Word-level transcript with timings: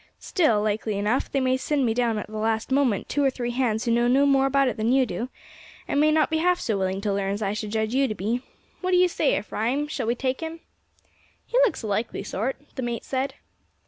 Still, 0.17 0.63
likely 0.63 0.97
enough, 0.97 1.31
they 1.31 1.39
may 1.39 1.57
send 1.57 1.85
me 1.85 1.93
down 1.93 2.17
at 2.17 2.25
the 2.25 2.39
last 2.39 2.71
moment 2.71 3.07
two 3.07 3.23
or 3.23 3.29
three 3.29 3.51
hands 3.51 3.85
who 3.85 3.91
know 3.91 4.07
no 4.07 4.25
more 4.25 4.47
about 4.47 4.67
it 4.67 4.75
than 4.75 4.91
you 4.91 5.05
do, 5.05 5.29
and 5.87 5.99
may 6.01 6.09
not 6.11 6.31
be 6.31 6.39
half 6.39 6.59
so 6.59 6.75
willing 6.75 7.01
to 7.01 7.13
learn 7.13 7.33
as 7.33 7.43
I 7.43 7.53
should 7.53 7.69
judge 7.69 7.93
you 7.93 8.07
to 8.07 8.15
be. 8.15 8.41
What 8.81 8.89
do 8.89 8.97
you 8.97 9.07
say, 9.07 9.37
Ephraim; 9.37 9.87
shall 9.87 10.07
we 10.07 10.15
take 10.15 10.41
him?" 10.41 10.61
"He 11.45 11.55
looks 11.65 11.83
a 11.83 11.87
likely 11.87 12.23
sort," 12.23 12.55
the 12.73 12.81
mate 12.81 13.03
said. 13.05 13.35